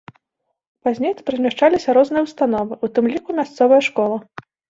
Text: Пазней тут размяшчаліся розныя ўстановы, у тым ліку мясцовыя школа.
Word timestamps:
Пазней 0.87 1.13
тут 1.19 1.25
размяшчаліся 1.33 1.95
розныя 1.99 2.23
ўстановы, 2.27 2.73
у 2.87 2.91
тым 2.97 3.05
ліку 3.13 3.29
мясцовыя 3.43 3.81
школа. 3.89 4.17